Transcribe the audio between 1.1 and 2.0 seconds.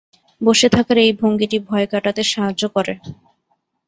ভঙ্গিটি ভয়